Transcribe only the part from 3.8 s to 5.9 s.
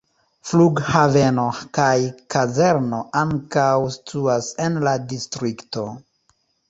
situas en la distrikto.